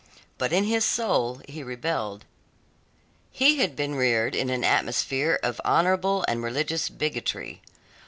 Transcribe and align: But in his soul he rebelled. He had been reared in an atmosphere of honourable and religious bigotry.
But 0.39 0.51
in 0.51 0.63
his 0.63 0.83
soul 0.83 1.41
he 1.47 1.61
rebelled. 1.61 2.25
He 3.29 3.59
had 3.59 3.75
been 3.75 3.93
reared 3.93 4.33
in 4.33 4.49
an 4.49 4.63
atmosphere 4.63 5.39
of 5.43 5.61
honourable 5.63 6.25
and 6.27 6.41
religious 6.41 6.89
bigotry. 6.89 7.61